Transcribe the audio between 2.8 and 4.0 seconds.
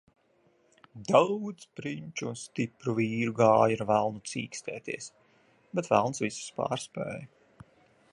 vīru gāja ar